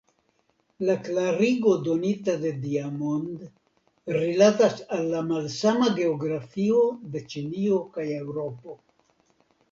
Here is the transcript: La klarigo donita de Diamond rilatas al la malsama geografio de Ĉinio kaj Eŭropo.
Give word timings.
La 0.85 0.93
klarigo 1.07 1.73
donita 1.87 2.33
de 2.45 2.53
Diamond 2.63 4.15
rilatas 4.15 4.81
al 4.97 5.05
la 5.11 5.21
malsama 5.27 5.89
geografio 5.99 6.79
de 7.17 7.23
Ĉinio 7.35 7.77
kaj 7.99 8.07
Eŭropo. 8.15 8.79